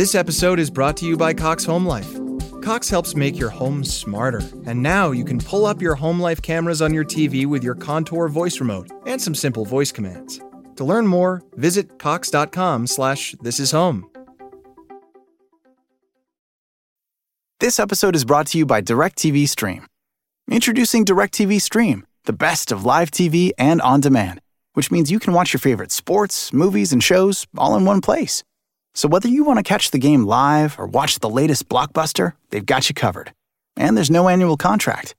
[0.00, 2.10] This episode is brought to you by Cox Home Life.
[2.62, 6.40] Cox helps make your home smarter, and now you can pull up your home life
[6.40, 10.40] cameras on your TV with your Contour voice remote and some simple voice commands.
[10.76, 14.10] To learn more, visit cox.com/slash this is home.
[17.58, 19.86] This episode is brought to you by DirecTV Stream.
[20.50, 24.40] Introducing DirecTV Stream, the best of live TV and on demand,
[24.72, 28.42] which means you can watch your favorite sports, movies, and shows all in one place.
[28.94, 32.64] So whether you want to catch the game live or watch the latest blockbuster, they've
[32.64, 33.32] got you covered.
[33.76, 35.14] And there's no annual contract.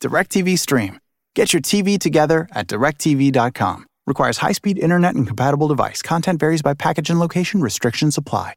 [0.00, 0.98] DirecTV Stream.
[1.34, 3.86] Get your TV together at directv.com.
[4.06, 6.02] Requires high-speed internet and compatible device.
[6.02, 7.60] Content varies by package and location.
[7.60, 8.54] Restrictions apply.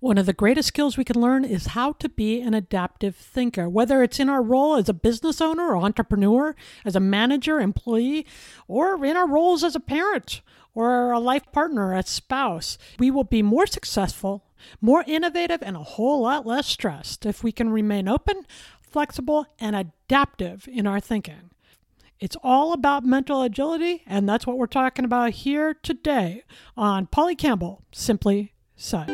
[0.00, 3.68] One of the greatest skills we can learn is how to be an adaptive thinker,
[3.68, 8.26] whether it's in our role as a business owner or entrepreneur, as a manager, employee,
[8.66, 10.42] or in our roles as a parent
[10.74, 12.78] or a life partner, a spouse.
[12.98, 14.44] We will be more successful,
[14.80, 18.46] more innovative, and a whole lot less stressed if we can remain open,
[18.80, 21.50] flexible, and adaptive in our thinking.
[22.20, 26.44] It's all about mental agility, and that's what we're talking about here today
[26.76, 29.08] on Polly Campbell Simply Said.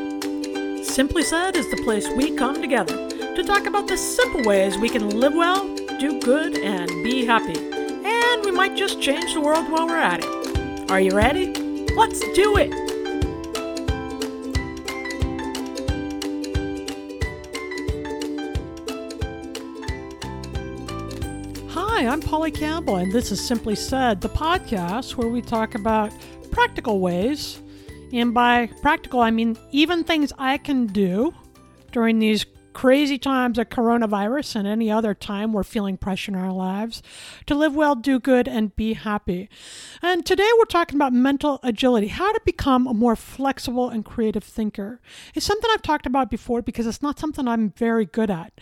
[0.84, 4.91] Simply Said is the place we come together to talk about the simple ways we
[4.91, 7.59] can live well, do good, and be happy.
[7.59, 10.38] And we might just change the world while we're at it.
[10.91, 11.53] Are you ready?
[11.94, 12.72] Let's do it!
[21.69, 26.11] Hi, I'm Polly Campbell, and this is Simply Said, the podcast where we talk about
[26.50, 27.61] practical ways
[28.14, 31.34] and by practical, I mean even things I can do
[31.92, 32.47] during these
[32.78, 37.02] crazy times of coronavirus and any other time we're feeling pressure in our lives
[37.44, 39.50] to live well, do good, and be happy.
[40.00, 44.44] And today we're talking about mental agility, how to become a more flexible and creative
[44.44, 45.00] thinker.
[45.34, 48.52] It's something I've talked about before because it's not something I'm very good at.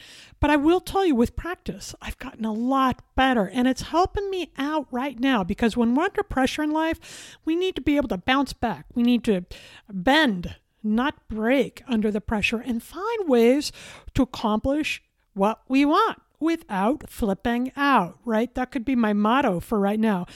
[0.41, 4.31] But I will tell you with practice, I've gotten a lot better and it's helping
[4.31, 7.99] me out right now because when we're under pressure in life, we need to be
[7.99, 8.87] able to bounce back.
[8.95, 9.45] We need to
[9.93, 10.57] bend
[10.87, 13.73] not break under the pressure and find ways
[14.15, 15.03] to accomplish
[15.35, 18.55] what we want without flipping out, right?
[18.55, 20.27] That could be my motto for right now.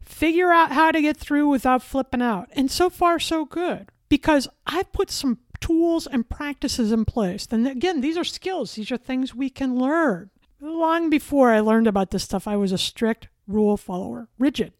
[0.00, 2.48] Figure out how to get through without flipping out.
[2.52, 7.46] And so far, so good because I've put some tools and practices in place.
[7.50, 10.30] And again, these are skills, these are things we can learn.
[10.60, 14.72] Long before I learned about this stuff, I was a strict rule follower, rigid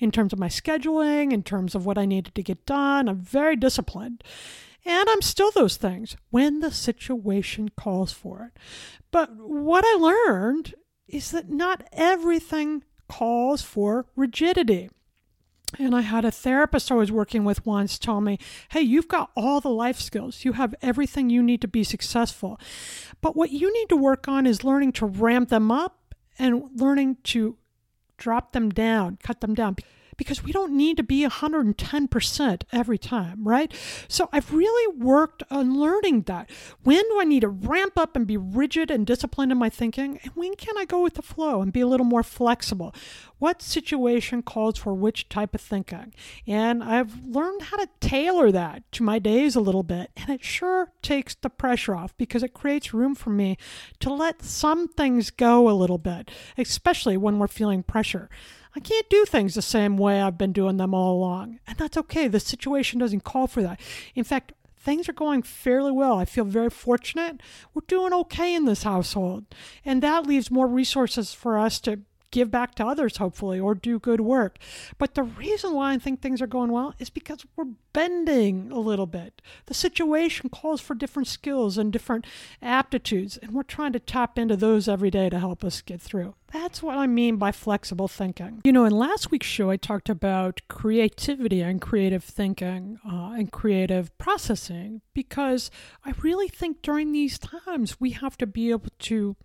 [0.00, 3.08] in terms of my scheduling, in terms of what I needed to get done.
[3.08, 4.22] I'm very disciplined.
[4.84, 8.60] And I'm still those things when the situation calls for it.
[9.10, 10.74] But what I learned
[11.06, 14.90] is that not everything calls for rigidity.
[15.78, 18.38] And I had a therapist I was working with once tell me,
[18.70, 20.44] hey, you've got all the life skills.
[20.44, 22.60] You have everything you need to be successful.
[23.20, 27.18] But what you need to work on is learning to ramp them up and learning
[27.24, 27.56] to
[28.22, 29.74] drop them down, cut them down
[30.22, 33.74] because we don't need to be 110% every time, right?
[34.06, 36.48] So I've really worked on learning that.
[36.84, 40.20] When do I need to ramp up and be rigid and disciplined in my thinking?
[40.22, 42.94] And when can I go with the flow and be a little more flexible?
[43.40, 46.14] What situation calls for which type of thinking?
[46.46, 50.12] And I've learned how to tailor that to my days a little bit.
[50.16, 53.58] And it sure takes the pressure off because it creates room for me
[53.98, 58.30] to let some things go a little bit, especially when we're feeling pressure.
[58.74, 61.60] I can't do things the same way I've been doing them all along.
[61.66, 62.28] And that's okay.
[62.28, 63.80] The situation doesn't call for that.
[64.14, 66.18] In fact, things are going fairly well.
[66.18, 67.40] I feel very fortunate.
[67.74, 69.44] We're doing okay in this household.
[69.84, 72.00] And that leaves more resources for us to
[72.32, 74.58] give back to others, hopefully, or do good work.
[74.98, 78.80] But the reason why I think things are going well is because we're bending a
[78.80, 79.40] little bit.
[79.66, 82.26] The situation calls for different skills and different
[82.60, 86.34] aptitudes, and we're trying to tap into those every day to help us get through.
[86.52, 88.60] That's what I mean by flexible thinking.
[88.64, 93.50] You know, in last week's show, I talked about creativity and creative thinking uh, and
[93.50, 95.70] creative processing because
[96.04, 99.36] I really think during these times we have to be able to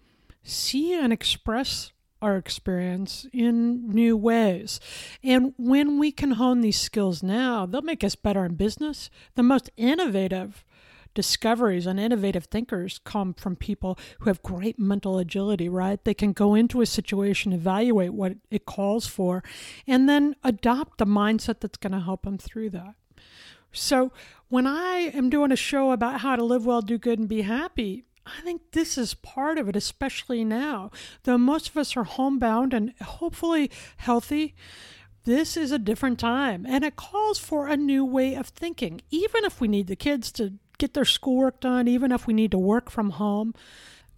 [0.44, 1.92] see and express
[2.22, 4.80] our experience in new ways.
[5.24, 9.10] And when we can hone these skills now, they'll make us better in business.
[9.36, 10.64] The most innovative
[11.18, 16.04] discoveries and innovative thinkers come from people who have great mental agility, right?
[16.04, 19.44] They can go into a situation, evaluate what it calls for,
[19.88, 22.94] and then adopt the mindset that's going to help them through that.
[23.72, 24.12] So,
[24.50, 27.42] when I am doing a show about how to live well, do good, and be
[27.42, 28.06] happy,
[28.38, 30.92] I think this is part of it, especially now.
[31.24, 34.56] Though most of us are homebound and hopefully healthy,
[35.24, 39.02] this is a different time and it calls for a new way of thinking.
[39.10, 42.52] Even if we need the kids to get their schoolwork done, even if we need
[42.52, 43.54] to work from home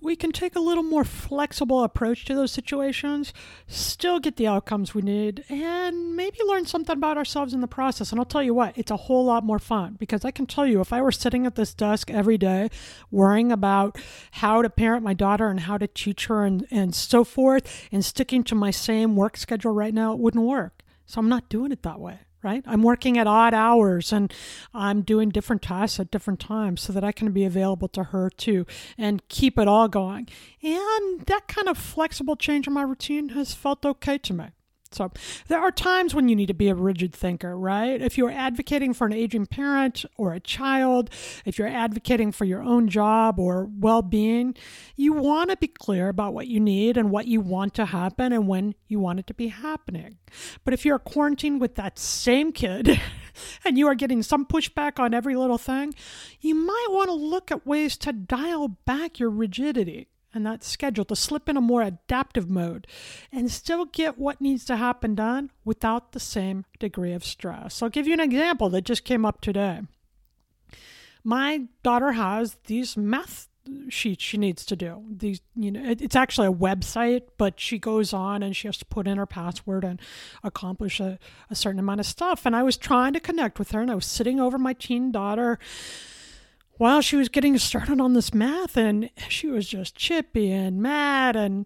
[0.01, 3.33] we can take a little more flexible approach to those situations,
[3.67, 8.11] still get the outcomes we need, and maybe learn something about ourselves in the process.
[8.11, 10.65] And I'll tell you what, it's a whole lot more fun because I can tell
[10.65, 12.69] you if I were sitting at this desk every day
[13.11, 13.97] worrying about
[14.31, 18.03] how to parent my daughter and how to teach her and, and so forth, and
[18.03, 20.83] sticking to my same work schedule right now, it wouldn't work.
[21.05, 22.63] So I'm not doing it that way right?
[22.65, 24.33] I'm working at odd hours and
[24.73, 28.29] I'm doing different tasks at different times so that I can be available to her
[28.29, 28.65] too
[28.97, 30.27] and keep it all going.
[30.63, 34.45] And that kind of flexible change in my routine has felt okay to me.
[34.91, 35.11] So
[35.47, 38.01] there are times when you need to be a rigid thinker, right?
[38.01, 41.09] If you're advocating for an aging parent or a child,
[41.45, 44.55] if you're advocating for your own job or well being,
[44.95, 48.33] you want to be clear about what you need and what you want to happen
[48.33, 50.17] and when you want it to be happening.
[50.65, 52.99] But if you're quarantined with that same kid,
[53.65, 55.93] and you are getting some pushback on every little thing,
[56.41, 61.05] you might want to look at ways to dial back your rigidity and that schedule
[61.05, 62.87] to slip in a more adaptive mode
[63.31, 67.81] and still get what needs to happen done without the same degree of stress.
[67.81, 69.81] I'll give you an example that just came up today.
[71.23, 73.47] My daughter has these math
[73.89, 75.03] sheets she needs to do.
[75.09, 78.85] These, you know, it's actually a website, but she goes on and she has to
[78.85, 80.01] put in her password and
[80.43, 82.45] accomplish a, a certain amount of stuff.
[82.45, 85.11] And I was trying to connect with her, and I was sitting over my teen
[85.11, 85.59] daughter
[86.79, 91.35] while she was getting started on this math and she was just chippy and mad
[91.35, 91.65] and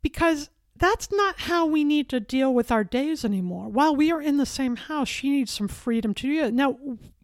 [0.00, 3.68] because that's not how we need to deal with our days anymore.
[3.68, 6.54] While we are in the same house, she needs some freedom to do it.
[6.54, 6.78] Now,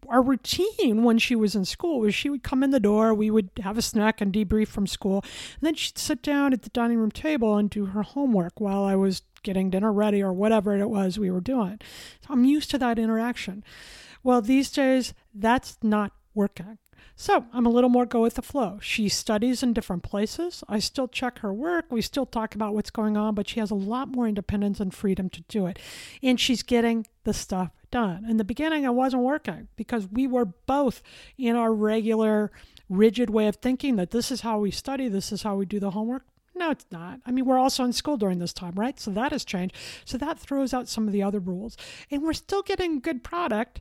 [0.07, 3.31] our routine when she was in school was she would come in the door, we
[3.31, 6.69] would have a snack and debrief from school, and then she'd sit down at the
[6.69, 10.77] dining room table and do her homework while I was getting dinner ready or whatever
[10.77, 11.79] it was we were doing.
[12.21, 13.63] So I'm used to that interaction.
[14.21, 16.77] Well, these days, that's not working.
[17.19, 18.77] So I'm a little more go with the flow.
[18.79, 20.63] She studies in different places.
[20.69, 21.85] I still check her work.
[21.89, 24.93] We still talk about what's going on, but she has a lot more independence and
[24.93, 25.79] freedom to do it.
[26.21, 28.23] And she's getting the stuff done.
[28.29, 31.01] In the beginning, I wasn't working because we were both
[31.39, 32.51] in our regular,
[32.87, 35.79] rigid way of thinking that this is how we study, this is how we do
[35.79, 36.23] the homework.
[36.57, 37.19] No, it's not.
[37.25, 38.99] I mean, we're also in school during this time, right?
[38.99, 39.75] So that has changed.
[40.05, 41.77] So that throws out some of the other rules.
[42.09, 43.79] And we're still getting good product,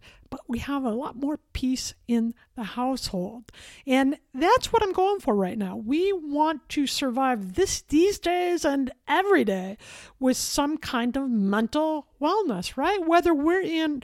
[0.48, 3.50] we have a lot more peace in the household.
[3.86, 5.76] And that's what I'm going for right now.
[5.76, 9.76] We want to survive this these days and every day
[10.18, 13.06] with some kind of mental wellness, right?
[13.06, 14.02] Whether we're in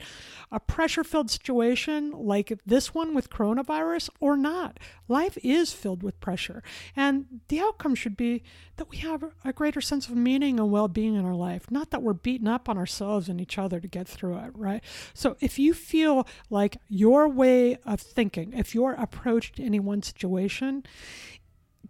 [0.51, 4.79] a pressure-filled situation like this one with coronavirus or not.
[5.07, 6.61] Life is filled with pressure.
[6.95, 8.43] And the outcome should be
[8.75, 12.03] that we have a greater sense of meaning and well-being in our life, not that
[12.03, 14.83] we're beaten up on ourselves and each other to get through it, right?
[15.13, 19.79] So if you feel feel like your way of thinking, if your approach to any
[19.79, 20.83] one situation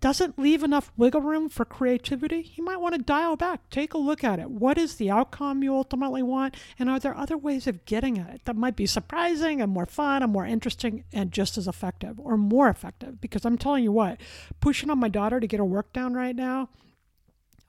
[0.04, 3.70] doesn't leave enough wiggle room for creativity, you might want to dial back.
[3.70, 4.52] Take a look at it.
[4.52, 6.58] What is the outcome you ultimately want?
[6.78, 9.86] And are there other ways of getting at it that might be surprising and more
[9.86, 13.22] fun and more interesting and just as effective or more effective?
[13.22, 14.20] Because I'm telling you what,
[14.60, 16.68] pushing on my daughter to get her work down right now,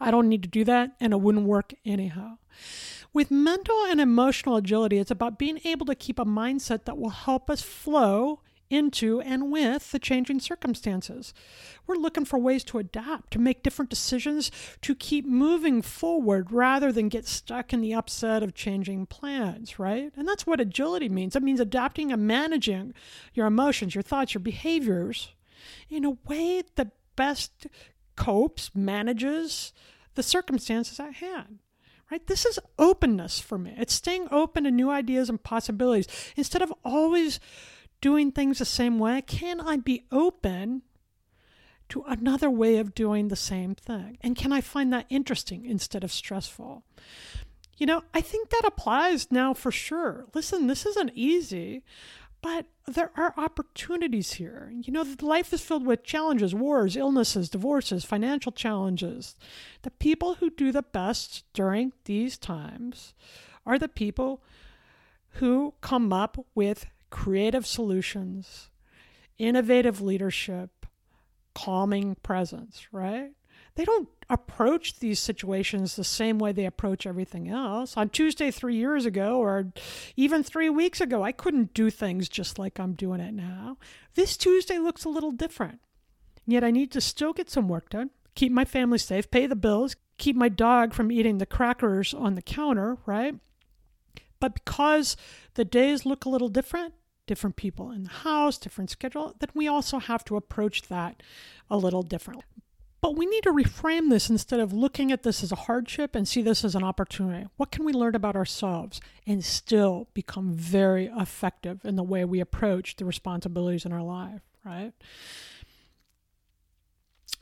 [0.00, 2.38] I don't need to do that and it wouldn't work anyhow.
[3.12, 7.10] With mental and emotional agility, it's about being able to keep a mindset that will
[7.10, 11.32] help us flow into and with the changing circumstances.
[11.86, 14.50] We're looking for ways to adapt, to make different decisions,
[14.82, 20.12] to keep moving forward rather than get stuck in the upset of changing plans, right?
[20.16, 21.36] And that's what agility means.
[21.36, 22.94] It means adapting and managing
[23.34, 25.34] your emotions, your thoughts, your behaviors
[25.88, 27.66] in a way that best
[28.16, 29.72] copes, manages
[30.14, 31.58] the circumstances at hand
[32.10, 32.26] right?
[32.26, 33.74] This is openness for me.
[33.78, 36.06] It's staying open to new ideas and possibilities.
[36.36, 37.40] Instead of always
[38.04, 40.82] doing things the same way, can I be open
[41.88, 44.18] to another way of doing the same thing?
[44.20, 46.84] And can I find that interesting instead of stressful?
[47.78, 50.26] You know, I think that applies now for sure.
[50.34, 51.82] Listen, this isn't easy.
[52.42, 54.70] But there are opportunities here.
[54.70, 59.34] You know, life is filled with challenges, wars, illnesses, divorces, financial challenges.
[59.80, 63.14] The people who do the best during these times
[63.64, 64.42] are the people
[65.38, 66.84] who come up with
[67.14, 68.70] creative solutions,
[69.38, 70.84] innovative leadership,
[71.54, 73.30] calming presence, right?
[73.76, 77.96] They don't approach these situations the same way they approach everything else.
[77.96, 79.72] On Tuesday, three years ago, or
[80.16, 83.78] even three weeks ago, I couldn't do things just like I'm doing it now.
[84.16, 85.78] This Tuesday looks a little different.
[86.46, 89.54] Yet I need to still get some work done, keep my family safe, pay the
[89.54, 93.36] bills, keep my dog from eating the crackers on the counter, right?
[94.40, 95.16] But because
[95.54, 96.92] the days look a little different,
[97.26, 101.22] different people in the house, different schedule, then we also have to approach that
[101.70, 102.44] a little differently.
[103.00, 106.26] But we need to reframe this instead of looking at this as a hardship and
[106.26, 107.46] see this as an opportunity.
[107.58, 112.40] What can we learn about ourselves and still become very effective in the way we
[112.40, 114.92] approach the responsibilities in our life, right?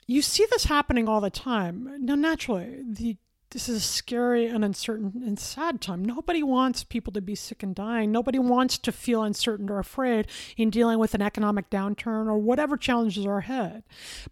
[0.09, 1.97] You see this happening all the time.
[2.01, 3.17] Now, naturally, the
[3.53, 6.03] this is a scary and uncertain and sad time.
[6.03, 8.11] Nobody wants people to be sick and dying.
[8.11, 12.77] Nobody wants to feel uncertain or afraid in dealing with an economic downturn or whatever
[12.77, 13.83] challenges are ahead.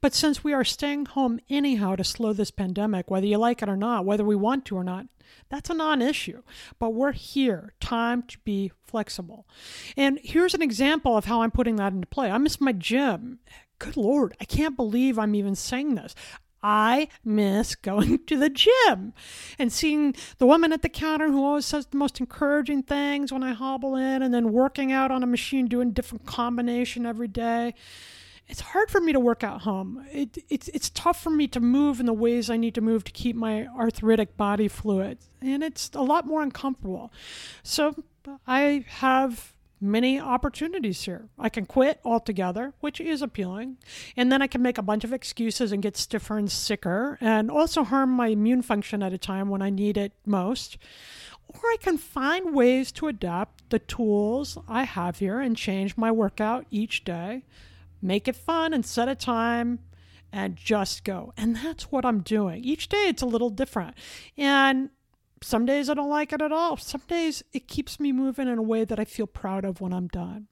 [0.00, 3.68] But since we are staying home anyhow to slow this pandemic, whether you like it
[3.68, 5.06] or not, whether we want to or not,
[5.50, 6.42] that's a non issue.
[6.78, 7.74] But we're here.
[7.78, 9.46] Time to be flexible.
[9.96, 12.30] And here's an example of how I'm putting that into play.
[12.30, 13.40] I miss my gym.
[13.78, 16.14] Good Lord, I can't believe I'm even saying this.
[16.62, 19.12] I miss going to the gym
[19.58, 23.42] and seeing the woman at the counter who always says the most encouraging things when
[23.42, 27.74] I hobble in and then working out on a machine doing different combination every day.
[28.50, 30.04] It's hard for me to work out home.
[30.10, 33.04] It, it's, it's tough for me to move in the ways I need to move
[33.04, 37.12] to keep my arthritic body fluid, and it's a lot more uncomfortable.
[37.62, 37.94] So
[38.48, 41.28] I have many opportunities here.
[41.38, 43.78] I can quit altogether, which is appealing,
[44.16, 47.50] and then I can make a bunch of excuses and get stiffer and sicker and
[47.50, 50.76] also harm my immune function at a time when I need it most.
[51.48, 56.12] Or I can find ways to adapt the tools I have here and change my
[56.12, 57.44] workout each day,
[58.00, 59.80] make it fun and set a time
[60.32, 61.32] and just go.
[61.36, 62.62] And that's what I'm doing.
[62.62, 63.96] Each day it's a little different.
[64.36, 64.90] And
[65.42, 66.76] some days I don't like it at all.
[66.76, 69.92] Some days it keeps me moving in a way that I feel proud of when
[69.92, 70.48] I'm done.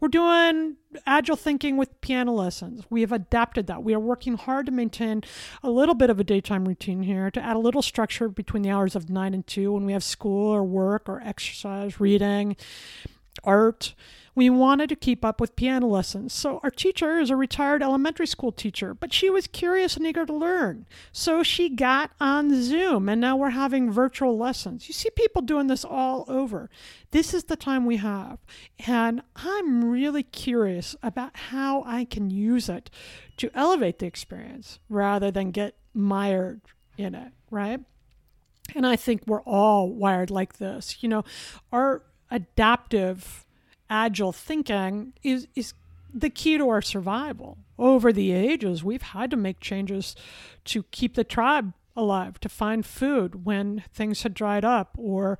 [0.00, 0.76] We're doing
[1.06, 2.84] agile thinking with piano lessons.
[2.88, 3.82] We have adapted that.
[3.82, 5.22] We are working hard to maintain
[5.62, 8.70] a little bit of a daytime routine here, to add a little structure between the
[8.70, 12.56] hours of 9 and 2 when we have school or work or exercise, reading,
[13.44, 13.94] art.
[14.38, 16.32] We wanted to keep up with piano lessons.
[16.32, 20.24] So, our teacher is a retired elementary school teacher, but she was curious and eager
[20.24, 20.86] to learn.
[21.10, 24.86] So, she got on Zoom, and now we're having virtual lessons.
[24.86, 26.70] You see people doing this all over.
[27.10, 28.38] This is the time we have.
[28.86, 32.90] And I'm really curious about how I can use it
[33.38, 36.60] to elevate the experience rather than get mired
[36.96, 37.80] in it, right?
[38.76, 40.98] And I think we're all wired like this.
[41.00, 41.24] You know,
[41.72, 43.44] our adaptive
[43.90, 45.74] agile thinking is is
[46.12, 47.58] the key to our survival.
[47.78, 50.16] Over the ages, we've had to make changes
[50.64, 55.38] to keep the tribe alive, to find food when things had dried up or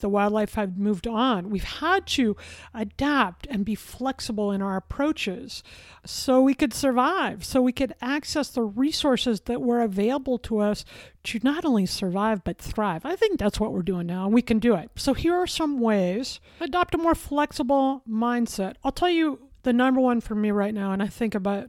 [0.00, 1.50] the wildlife had moved on.
[1.50, 2.36] We've had to
[2.74, 5.62] adapt and be flexible in our approaches
[6.04, 10.84] so we could survive, so we could access the resources that were available to us
[11.24, 13.04] to not only survive but thrive.
[13.04, 14.90] I think that's what we're doing now, and we can do it.
[14.96, 18.74] So here are some ways adopt a more flexible mindset.
[18.82, 21.68] I'll tell you the number one for me right now, and I think about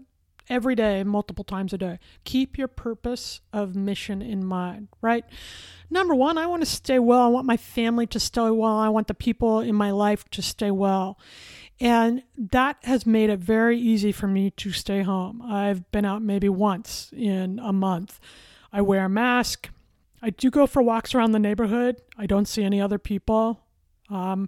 [0.49, 1.99] every day, multiple times a day.
[2.23, 5.25] Keep your purpose of mission in mind, right?
[5.89, 7.21] Number one, I want to stay well.
[7.21, 8.77] I want my family to stay well.
[8.77, 11.19] I want the people in my life to stay well.
[11.79, 15.41] And that has made it very easy for me to stay home.
[15.41, 18.19] I've been out maybe once in a month.
[18.71, 19.69] I wear a mask.
[20.21, 22.01] I do go for walks around the neighborhood.
[22.17, 23.61] I don't see any other people.
[24.09, 24.47] Um,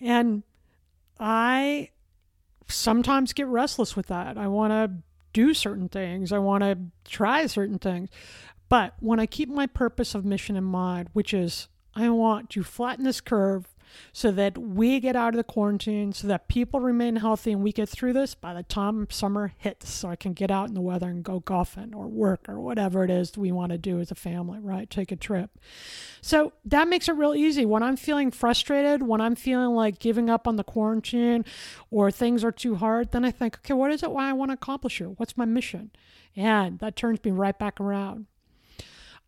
[0.00, 0.44] and
[1.18, 1.90] I
[2.68, 4.38] sometimes get restless with that.
[4.38, 5.02] I want to
[5.38, 6.76] do certain things, I want to
[7.08, 8.08] try certain things.
[8.68, 12.64] But when I keep my purpose of mission in mind, which is I want to
[12.64, 13.72] flatten this curve
[14.12, 17.72] so that we get out of the quarantine, so that people remain healthy and we
[17.72, 20.80] get through this by the time summer hits, so I can get out in the
[20.80, 24.10] weather and go golfing or work or whatever it is we want to do as
[24.10, 24.88] a family, right?
[24.88, 25.50] Take a trip.
[26.20, 27.64] So that makes it real easy.
[27.64, 31.44] When I'm feeling frustrated, when I'm feeling like giving up on the quarantine
[31.90, 34.50] or things are too hard, then I think, okay, what is it why I want
[34.50, 35.08] to accomplish here?
[35.08, 35.90] What's my mission?
[36.36, 38.26] And that turns me right back around.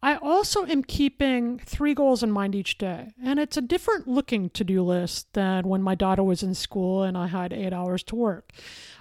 [0.03, 4.49] I also am keeping three goals in mind each day, and it's a different looking
[4.51, 8.03] to do list than when my daughter was in school and I had eight hours
[8.05, 8.53] to work.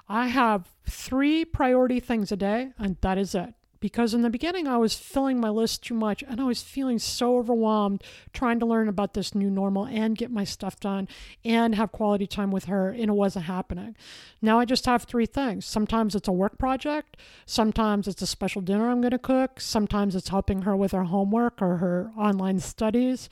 [0.09, 4.67] I have three priority things a day, and that is it because in the beginning
[4.67, 8.65] I was filling my list too much and I was feeling so overwhelmed trying to
[8.65, 11.07] learn about this new normal and get my stuff done
[11.43, 13.95] and have quality time with her and it wasn't happening.
[14.41, 15.65] Now I just have three things.
[15.65, 20.15] Sometimes it's a work project, sometimes it's a special dinner I'm going to cook, sometimes
[20.15, 23.29] it's helping her with her homework or her online studies,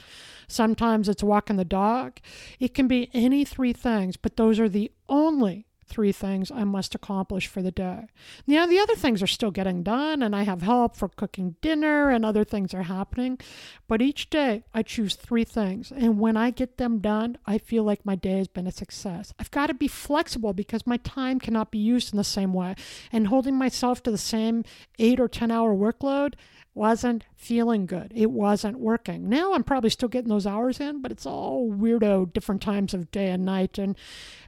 [0.47, 2.19] sometimes it's walking the dog.
[2.59, 6.93] It can be any three things, but those are the only three things I must
[6.93, 8.07] accomplish for the day.
[8.45, 12.09] Now, the other things are still getting done, and I have help for cooking dinner,
[12.09, 13.39] and other things are happening.
[13.87, 15.91] But each day, I choose three things.
[15.91, 19.33] And when I get them done, I feel like my day has been a success.
[19.39, 22.75] I've got to be flexible because my time cannot be used in the same way.
[23.11, 24.63] And holding myself to the same
[24.99, 26.33] eight or 10 hour workload
[26.77, 28.11] wasn't feeling good.
[28.15, 29.27] It wasn't working.
[29.27, 33.11] Now I'm probably still getting those hours in, but it's all weirdo, different times of
[33.11, 33.77] day and night.
[33.77, 33.97] And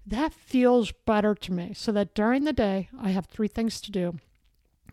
[0.06, 1.74] that feels better to me.
[1.76, 4.20] So that during the day, I have three things to do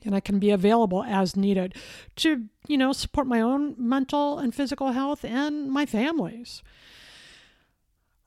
[0.05, 1.75] and I can be available as needed
[2.17, 6.63] to, you know, support my own mental and physical health and my family's.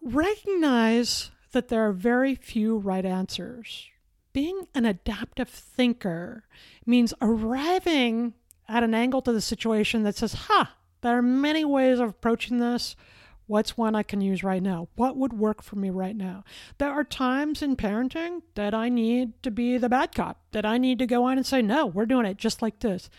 [0.01, 3.87] Recognize that there are very few right answers.
[4.33, 6.43] Being an adaptive thinker
[6.85, 8.33] means arriving
[8.69, 10.65] at an angle to the situation that says, huh,
[11.01, 12.95] there are many ways of approaching this.
[13.47, 14.89] What's one I can use right now?
[14.95, 16.43] What would work for me right now?
[16.77, 20.77] There are times in parenting that I need to be the bad cop, that I
[20.77, 23.09] need to go on and say, no, we're doing it just like this.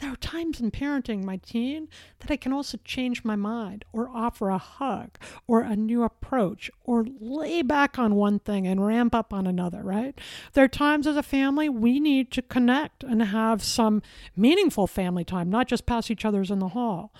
[0.00, 1.88] There are times in parenting my teen
[2.20, 6.70] that I can also change my mind or offer a hug or a new approach
[6.84, 10.18] or lay back on one thing and ramp up on another, right?
[10.54, 14.00] There are times as a family we need to connect and have some
[14.34, 17.12] meaningful family time, not just pass each other's in the hall.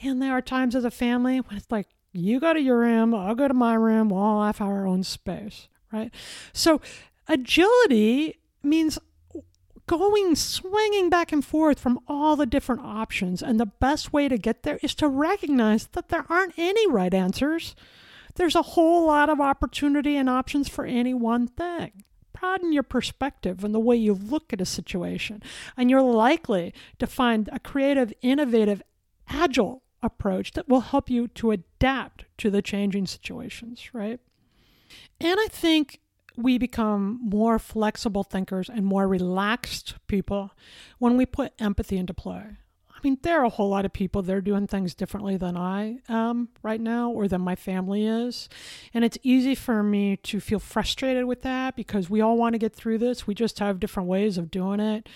[0.00, 3.14] And there are times as a family when it's like, you go to your room,
[3.14, 6.12] I'll go to my room, we'll all have our own space, right?
[6.52, 6.80] So
[7.28, 8.98] agility means
[9.86, 13.42] going swinging back and forth from all the different options.
[13.42, 17.12] And the best way to get there is to recognize that there aren't any right
[17.12, 17.74] answers.
[18.36, 22.04] There's a whole lot of opportunity and options for any one thing.
[22.32, 25.42] Broaden your perspective and the way you look at a situation,
[25.76, 28.82] and you're likely to find a creative, innovative,
[29.28, 34.20] agile approach that will help you to adapt to the changing situations, right?
[35.20, 36.00] And I think
[36.36, 40.52] we become more flexible thinkers and more relaxed people
[40.98, 42.56] when we put empathy into play.
[42.90, 45.56] I mean, there are a whole lot of people that are doing things differently than
[45.56, 48.50] I am right now or than my family is.
[48.92, 52.58] And it's easy for me to feel frustrated with that because we all want to
[52.58, 53.26] get through this.
[53.26, 55.08] We just have different ways of doing it.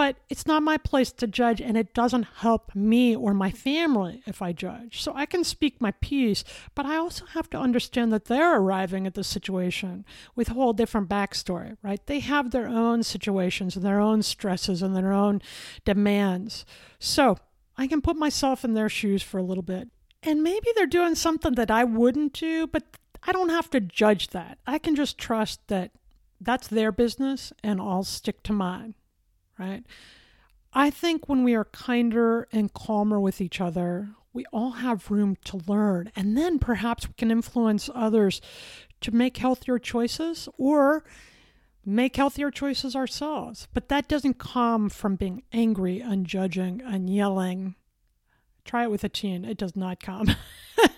[0.00, 4.22] But it's not my place to judge, and it doesn't help me or my family
[4.24, 5.02] if I judge.
[5.02, 6.42] So I can speak my piece,
[6.74, 10.72] but I also have to understand that they're arriving at the situation with a whole
[10.72, 12.00] different backstory, right?
[12.06, 15.42] They have their own situations and their own stresses and their own
[15.84, 16.64] demands.
[16.98, 17.36] So
[17.76, 19.88] I can put myself in their shoes for a little bit.
[20.22, 22.84] And maybe they're doing something that I wouldn't do, but
[23.24, 24.56] I don't have to judge that.
[24.66, 25.90] I can just trust that
[26.40, 28.94] that's their business and I'll stick to mine
[29.60, 29.84] right?
[30.72, 35.36] I think when we are kinder and calmer with each other, we all have room
[35.44, 36.10] to learn.
[36.16, 38.40] And then perhaps we can influence others
[39.02, 41.04] to make healthier choices or
[41.84, 43.68] make healthier choices ourselves.
[43.74, 47.74] But that doesn't come from being angry and judging and yelling.
[48.64, 50.36] Try it with a teen, it does not come.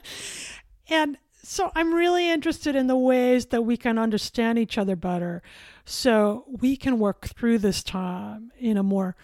[0.89, 5.43] and so I'm really interested in the ways that we can understand each other better
[5.85, 9.17] so we can work through this time in a more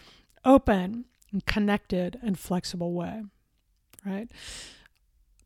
[0.45, 3.23] open and connected and flexible way,
[4.05, 4.29] right?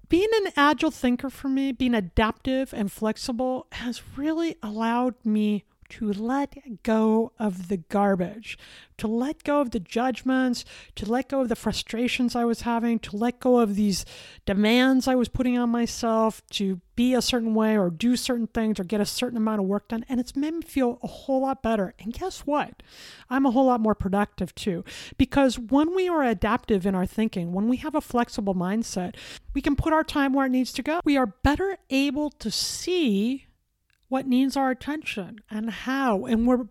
[0.09, 6.11] Being an agile thinker for me, being adaptive and flexible, has really allowed me to
[6.11, 8.59] let go of the garbage,
[8.97, 10.65] to let go of the judgments,
[10.97, 14.07] to let go of the frustrations I was having, to let go of these
[14.47, 18.81] demands I was putting on myself to be a certain way or do certain things
[18.81, 20.07] or get a certain amount of work done.
[20.09, 21.93] And it's made me feel a whole lot better.
[21.99, 22.83] And guess what?
[23.29, 24.85] I'm a whole lot more productive too.
[25.19, 29.15] Because when we are adaptive in our thinking, when we have a flexible mindset,
[29.53, 31.01] we can put our time where it needs to go.
[31.05, 33.47] We are better able to see
[34.13, 36.27] what needs our attention and how.
[36.27, 36.67] And we're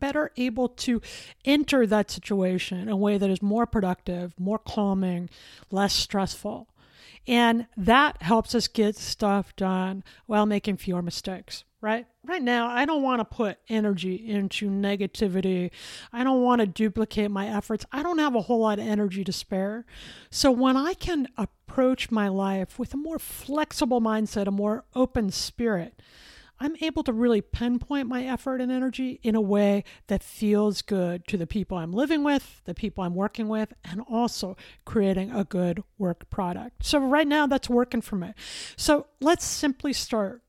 [0.00, 1.00] better able to
[1.42, 5.30] enter that situation in a way that is more productive, more calming,
[5.70, 6.68] less stressful.
[7.26, 12.06] And that helps us get stuff done while making fewer mistakes, right?
[12.22, 15.70] Right now, I don't want to put energy into negativity.
[16.12, 17.86] I don't want to duplicate my efforts.
[17.92, 19.86] I don't have a whole lot of energy to spare.
[20.28, 25.30] So when I can approach my life with a more flexible mindset, a more open
[25.30, 25.98] spirit,
[26.64, 31.28] I'm able to really pinpoint my effort and energy in a way that feels good
[31.28, 35.44] to the people I'm living with, the people I'm working with, and also creating a
[35.44, 36.82] good work product.
[36.82, 38.32] So, right now, that's working for me.
[38.78, 40.40] So, let's simply start.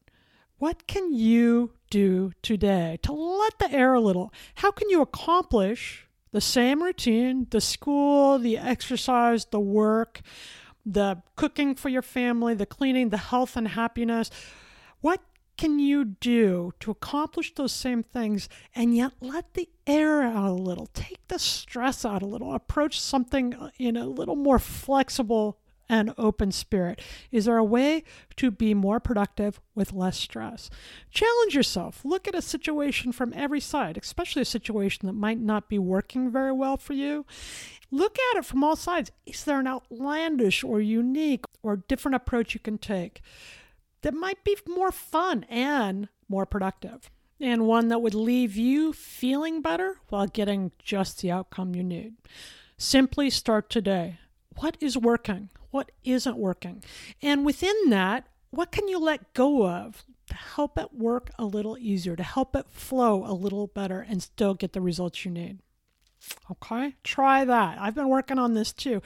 [0.57, 4.31] What can you do today to let the air a little?
[4.55, 10.21] How can you accomplish the same routine, the school, the exercise, the work,
[10.85, 14.31] the cooking for your family, the cleaning, the health and happiness?
[15.01, 15.19] What
[15.57, 20.53] can you do to accomplish those same things and yet let the air out a
[20.53, 25.57] little, take the stress out a little, approach something uh, in a little more flexible
[25.87, 26.99] and open spirit?
[27.31, 28.03] Is there a way
[28.37, 30.69] to be more productive with less stress?
[31.11, 32.03] Challenge yourself.
[32.03, 36.31] Look at a situation from every side, especially a situation that might not be working
[36.31, 37.25] very well for you.
[37.91, 39.11] Look at it from all sides.
[39.25, 43.21] Is there an outlandish or unique or different approach you can take
[44.05, 47.11] that might be more fun and more productive?
[47.39, 52.13] And one that would leave you feeling better while getting just the outcome you need.
[52.77, 54.19] Simply start today.
[54.55, 55.49] What is working?
[55.75, 56.81] what isn't working.
[57.21, 61.77] And within that, what can you let go of to help it work a little
[61.77, 65.59] easier, to help it flow a little better and still get the results you need?
[66.49, 67.77] Okay, try that.
[67.77, 69.01] I've been working on this too.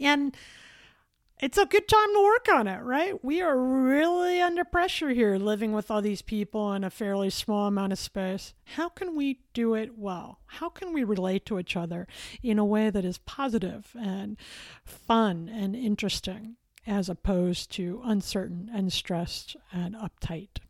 [0.00, 0.34] And
[1.44, 3.22] it's a good time to work on it, right?
[3.22, 7.66] We are really under pressure here living with all these people in a fairly small
[7.66, 8.54] amount of space.
[8.64, 10.38] How can we do it well?
[10.46, 12.08] How can we relate to each other
[12.42, 14.38] in a way that is positive and
[14.86, 20.63] fun and interesting as opposed to uncertain and stressed and uptight?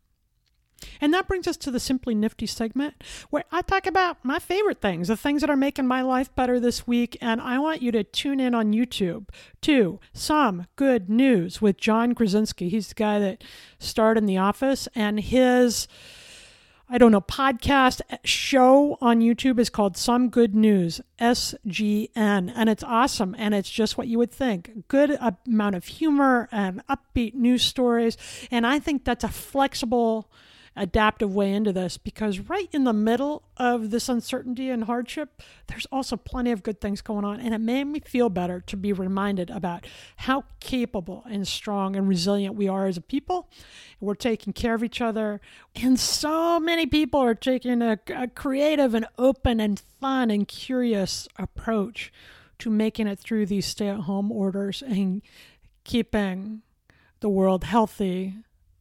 [1.01, 4.81] And that brings us to the Simply Nifty segment where I talk about my favorite
[4.81, 7.17] things, the things that are making my life better this week.
[7.21, 9.29] And I want you to tune in on YouTube
[9.61, 12.69] to Some Good News with John Krasinski.
[12.69, 13.43] He's the guy that
[13.79, 15.87] starred in The Office, and his.
[16.87, 22.83] I don't know, podcast show on YouTube is called Some Good News, SGN, and it's
[22.83, 23.35] awesome.
[23.39, 28.17] And it's just what you would think good amount of humor and upbeat news stories.
[28.51, 30.29] And I think that's a flexible
[30.75, 35.85] adaptive way into this because right in the middle of this uncertainty and hardship, there's
[35.91, 37.39] also plenty of good things going on.
[37.39, 39.85] And it made me feel better to be reminded about
[40.17, 43.49] how capable and strong and resilient we are as a people.
[43.99, 45.39] We're taking care of each other.
[45.75, 51.27] And so many people are taking a, a creative and open and fun and curious
[51.37, 52.11] approach
[52.59, 55.21] to making it through these stay at home orders and
[55.83, 56.61] keeping
[57.19, 58.35] the world healthy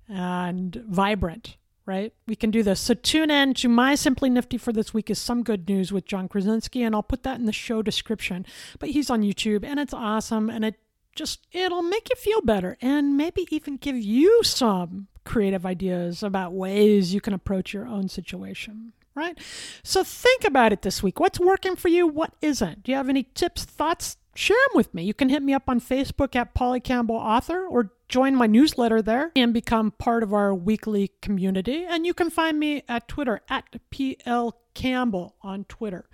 [0.09, 2.13] and vibrant right?
[2.27, 2.81] We can do this.
[2.81, 6.07] So tune in to my Simply Nifty for this week is some good news with
[6.07, 8.47] John Krasinski, and I'll put that in the show description.
[8.79, 10.77] But he's on YouTube, and it's awesome, and it
[11.15, 16.53] just it'll make you feel better, and maybe even give you some creative ideas about
[16.53, 18.93] ways you can approach your own situation.
[19.17, 19.39] Right?
[19.85, 21.21] So think about it this week.
[21.21, 22.05] What's working for you?
[22.05, 22.83] What isn't?
[22.83, 25.05] Do you have any tips, thoughts, share them with me.
[25.05, 29.01] You can hit me up on Facebook at Polly Campbell Author or join my newsletter
[29.03, 31.85] there and become part of our weekly community.
[31.85, 36.09] And you can find me at Twitter at PL Campbell on Twitter.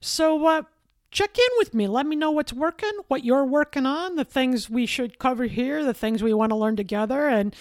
[0.00, 0.62] So, uh,
[1.10, 1.86] check in with me.
[1.86, 5.84] Let me know what's working, what you're working on, the things we should cover here,
[5.84, 7.28] the things we want to learn together.
[7.28, 7.54] And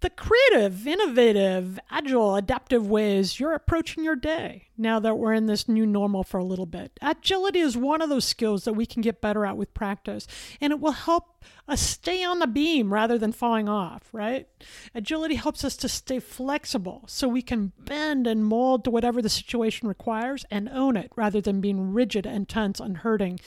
[0.00, 5.68] the creative, innovative, agile, adaptive ways you're approaching your day now that we're in this
[5.68, 6.98] new normal for a little bit.
[7.02, 10.26] Agility is one of those skills that we can get better at with practice,
[10.60, 14.48] and it will help us stay on the beam rather than falling off, right?
[14.94, 19.28] Agility helps us to stay flexible so we can bend and mold to whatever the
[19.28, 23.38] situation requires and own it rather than being rigid and tense and hurting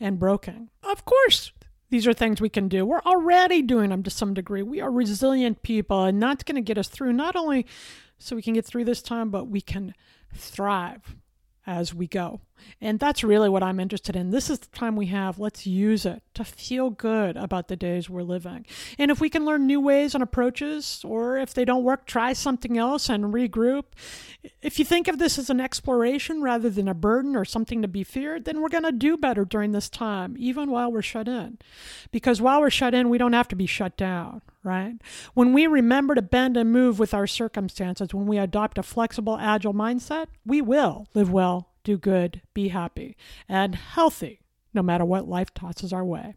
[0.00, 0.70] and broken.
[0.82, 1.52] Of course,
[1.90, 2.86] these are things we can do.
[2.86, 4.62] We're already doing them to some degree.
[4.62, 7.66] We are resilient people, and that's going to get us through not only
[8.18, 9.94] so we can get through this time, but we can
[10.34, 11.16] thrive
[11.66, 12.40] as we go.
[12.80, 14.30] And that's really what I'm interested in.
[14.30, 15.38] This is the time we have.
[15.38, 18.66] Let's use it to feel good about the days we're living.
[18.98, 22.32] And if we can learn new ways and approaches, or if they don't work, try
[22.32, 23.84] something else and regroup.
[24.62, 27.88] If you think of this as an exploration rather than a burden or something to
[27.88, 31.28] be feared, then we're going to do better during this time, even while we're shut
[31.28, 31.58] in.
[32.10, 34.94] Because while we're shut in, we don't have to be shut down, right?
[35.34, 39.38] When we remember to bend and move with our circumstances, when we adopt a flexible,
[39.38, 43.16] agile mindset, we will live well do good, be happy,
[43.48, 44.40] and healthy
[44.72, 46.36] no matter what life tosses our way.